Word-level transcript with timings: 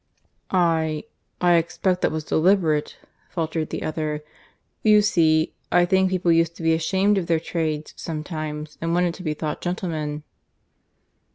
"I... 0.49 1.03
I 1.41 1.57
expect 1.57 2.01
that 2.01 2.11
was 2.11 2.23
deliberate," 2.23 2.97
faltered 3.29 3.69
the 3.69 3.83
other. 3.83 4.23
"You 4.81 5.03
see, 5.03 5.53
I 5.71 5.85
think 5.85 6.09
people 6.09 6.31
used 6.31 6.55
to 6.55 6.63
be 6.63 6.73
ashamed 6.73 7.19
of 7.19 7.27
their 7.27 7.39
trades 7.39 7.93
sometimes, 7.95 8.79
and 8.81 8.95
wanted 8.95 9.13
to 9.13 9.23
be 9.23 9.35
thought 9.35 9.61
gentlemen." 9.61 10.23